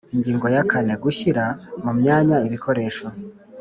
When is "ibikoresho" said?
2.47-3.05